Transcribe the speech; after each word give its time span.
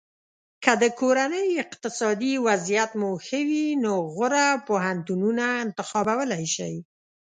که 0.63 0.71
د 0.81 0.83
کورنۍ 0.99 1.49
اقتصادي 1.63 2.33
وضعیت 2.47 2.91
مو 2.99 3.09
ښه 3.25 3.39
وي 3.49 3.65
نو 3.83 3.93
غوره 4.15 4.45
پوهنتونونه 4.67 5.45
انتخابولی 5.65 6.45
شی. 6.55 6.73